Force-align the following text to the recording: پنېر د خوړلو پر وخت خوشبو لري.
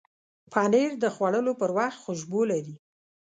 پنېر 0.51 0.91
د 1.03 1.05
خوړلو 1.15 1.51
پر 1.59 1.69
وخت 1.77 1.97
خوشبو 2.03 2.41
لري. 2.51 2.75